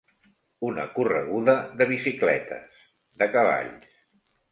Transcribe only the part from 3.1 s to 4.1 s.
de cavalls.